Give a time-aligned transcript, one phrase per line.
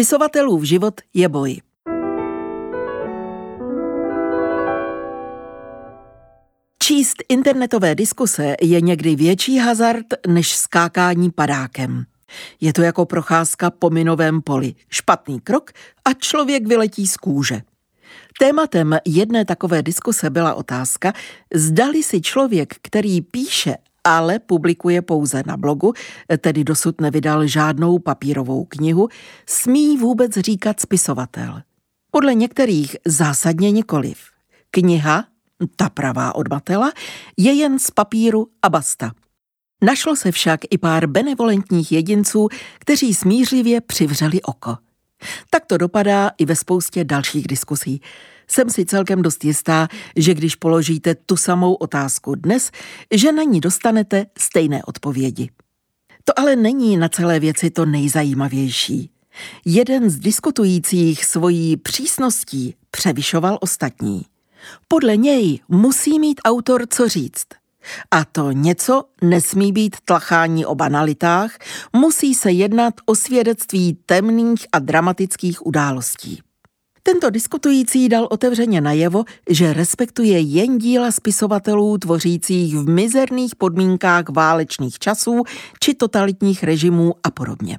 [0.00, 1.60] Spisovatelův život je boj.
[6.82, 12.04] Číst internetové diskuse je někdy větší hazard než skákání padákem.
[12.60, 14.74] Je to jako procházka po minovém poli.
[14.90, 15.70] Špatný krok
[16.04, 17.62] a člověk vyletí z kůže.
[18.38, 21.12] Tématem jedné takové diskuse byla otázka,
[21.54, 23.76] zdali si člověk, který píše,
[24.10, 25.92] ale publikuje pouze na blogu,
[26.38, 29.08] tedy dosud nevydal žádnou papírovou knihu,
[29.46, 31.62] smí vůbec říkat spisovatel.
[32.10, 34.18] Podle některých zásadně nikoliv.
[34.70, 35.24] Kniha,
[35.76, 36.92] ta pravá od Matela,
[37.36, 39.12] je jen z papíru a basta.
[39.84, 42.48] Našlo se však i pár benevolentních jedinců,
[42.78, 44.76] kteří smířlivě přivřeli oko.
[45.50, 48.00] Tak to dopadá i ve spoustě dalších diskusí.
[48.50, 52.70] Jsem si celkem dost jistá, že když položíte tu samou otázku dnes,
[53.14, 55.50] že na ní dostanete stejné odpovědi.
[56.24, 59.10] To ale není na celé věci to nejzajímavější.
[59.64, 64.22] Jeden z diskutujících svojí přísností převyšoval ostatní.
[64.88, 67.46] Podle něj musí mít autor co říct.
[68.10, 71.58] A to něco nesmí být tlachání o banalitách,
[71.92, 76.42] musí se jednat o svědectví temných a dramatických událostí.
[77.02, 84.98] Tento diskutující dal otevřeně najevo, že respektuje jen díla spisovatelů tvořících v mizerných podmínkách válečných
[84.98, 85.42] časů
[85.80, 87.78] či totalitních režimů a podobně.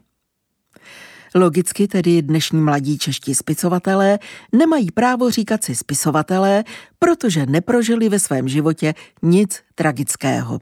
[1.36, 4.20] Logicky tedy dnešní mladí čeští spisovatelé
[4.56, 6.64] nemají právo říkat si spisovatelé,
[7.00, 10.60] protože neprožili ve svém životě nic tragického.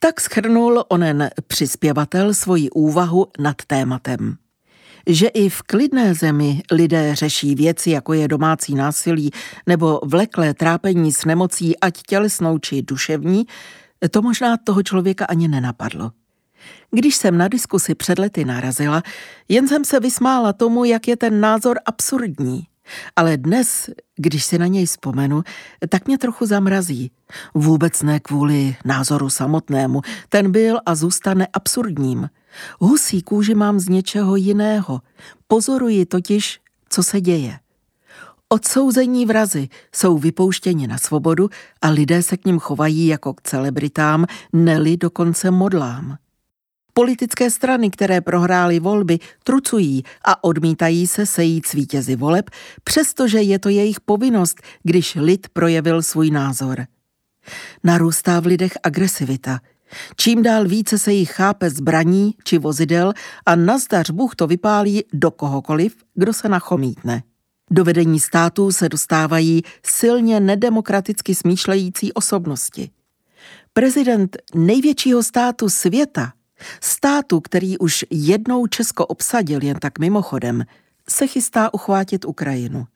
[0.00, 4.36] Tak schrnul onen přispěvatel svoji úvahu nad tématem.
[5.06, 9.30] Že i v klidné zemi lidé řeší věci, jako je domácí násilí
[9.66, 13.44] nebo vleklé trápení s nemocí, ať tělesnou či duševní,
[14.10, 16.10] to možná toho člověka ani nenapadlo.
[16.90, 19.02] Když jsem na diskusi před lety narazila,
[19.48, 22.66] jen jsem se vysmála tomu, jak je ten názor absurdní.
[23.16, 25.42] Ale dnes, když si na něj vzpomenu,
[25.88, 27.10] tak mě trochu zamrazí.
[27.54, 32.30] Vůbec ne kvůli názoru samotnému, ten byl a zůstane absurdním.
[32.80, 35.00] Husí kůži mám z něčeho jiného.
[35.46, 37.58] Pozoruji totiž, co se děje.
[38.48, 41.48] Odsouzení vrazy jsou vypouštěni na svobodu
[41.82, 46.16] a lidé se k ním chovají jako k celebritám, neli dokonce modlám.
[46.96, 52.50] Politické strany, které prohrály volby, trucují a odmítají se sejít s vítězi voleb,
[52.84, 56.86] přestože je to jejich povinnost, když lid projevil svůj názor.
[57.84, 59.60] Narůstá v lidech agresivita.
[60.16, 63.12] Čím dál více se jich chápe zbraní či vozidel
[63.46, 67.22] a nazdař Bůh to vypálí do kohokoliv, kdo se nachomítne.
[67.70, 72.90] Do vedení států se dostávají silně nedemokraticky smýšlející osobnosti.
[73.72, 76.32] Prezident největšího státu světa
[76.80, 80.64] Státu, který už jednou Česko obsadil jen tak mimochodem,
[81.08, 82.86] se chystá uchvátit Ukrajinu.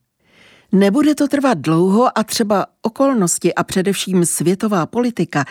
[0.72, 5.44] Nebude to trvat dlouho a třeba okolnosti a především světová politika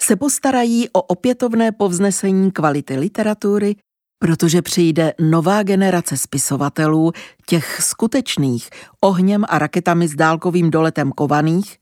[0.00, 3.76] se postarají o opětovné povznesení kvality literatury,
[4.18, 7.12] protože přijde nová generace spisovatelů,
[7.46, 8.70] těch skutečných,
[9.00, 11.76] ohněm a raketami s dálkovým doletem kovaných,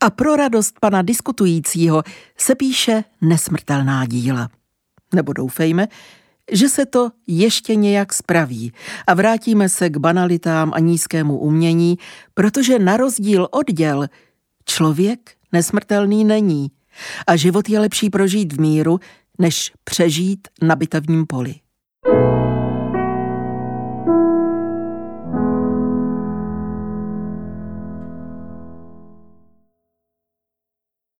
[0.00, 2.02] a pro radost pana diskutujícího
[2.38, 4.48] se píše nesmrtelná díla
[5.14, 5.88] nebo doufejme,
[6.52, 8.72] že se to ještě nějak spraví
[9.06, 11.98] a vrátíme se k banalitám a nízkému umění,
[12.34, 14.06] protože na rozdíl od děl
[14.64, 16.70] člověk nesmrtelný není
[17.26, 19.00] a život je lepší prožít v míru,
[19.38, 21.54] než přežít na bitevním poli.